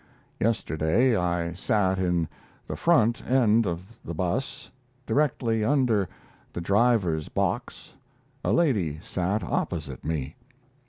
[0.39, 2.27] Yesterday I sat in
[2.67, 4.71] the front end of the bus,
[5.05, 6.09] directly under
[6.53, 7.93] the driver's box
[8.43, 10.35] a lady sat opposite me.